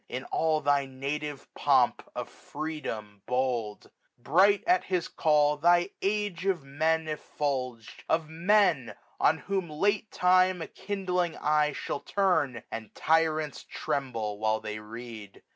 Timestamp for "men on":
8.27-9.37